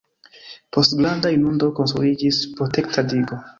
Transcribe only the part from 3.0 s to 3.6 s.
digo.